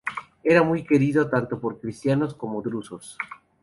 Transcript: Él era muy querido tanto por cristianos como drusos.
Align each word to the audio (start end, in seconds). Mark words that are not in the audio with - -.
Él 0.43 0.53
era 0.53 0.63
muy 0.63 0.83
querido 0.83 1.29
tanto 1.29 1.59
por 1.59 1.79
cristianos 1.79 2.33
como 2.33 2.63
drusos. 2.63 3.17